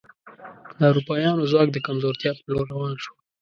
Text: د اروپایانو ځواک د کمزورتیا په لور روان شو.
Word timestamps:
د 0.77 0.79
اروپایانو 0.91 1.49
ځواک 1.51 1.67
د 1.73 1.77
کمزورتیا 1.87 2.31
په 2.37 2.43
لور 2.51 2.65
روان 2.73 2.93
شو. 3.03 3.13